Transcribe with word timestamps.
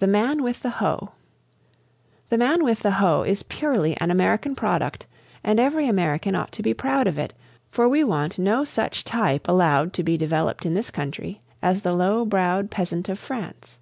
THE 0.00 0.06
MAN 0.06 0.42
WITH 0.42 0.60
THE 0.60 0.68
HOE. 0.84 1.12
"The 2.28 2.36
Man 2.36 2.62
With 2.62 2.80
the 2.80 2.90
Hoe" 3.00 3.22
is 3.22 3.42
purely 3.42 3.96
an 3.96 4.10
American 4.10 4.54
product, 4.54 5.06
and 5.42 5.58
every 5.58 5.88
American 5.88 6.34
ought 6.34 6.52
to 6.52 6.62
be 6.62 6.74
proud 6.74 7.06
of 7.06 7.16
it, 7.18 7.32
for 7.70 7.88
we 7.88 8.04
want 8.04 8.38
no 8.38 8.64
such 8.64 9.02
type 9.02 9.48
allowed 9.48 9.94
to 9.94 10.02
be 10.02 10.18
developed 10.18 10.66
in 10.66 10.74
this 10.74 10.90
country 10.90 11.40
as 11.62 11.80
the 11.80 11.94
low 11.94 12.26
browed 12.26 12.70
peasant 12.70 13.08
of 13.08 13.18
France. 13.18 13.78